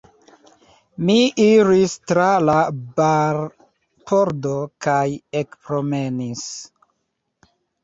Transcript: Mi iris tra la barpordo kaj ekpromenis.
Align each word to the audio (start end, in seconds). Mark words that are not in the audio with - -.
Mi 1.09 1.17
iris 1.43 1.93
tra 2.11 2.29
la 2.45 2.55
barpordo 3.01 4.57
kaj 4.89 5.05
ekpromenis. 5.45 6.45